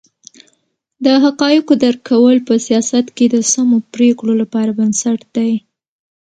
[1.05, 5.51] د حقایقو درک کول په سیاست کې د سمو پرېکړو لپاره بنسټ دی.